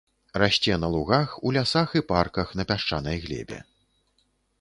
[0.43, 3.59] Расце на лугах, у лясах і парках на пясчанай глебе.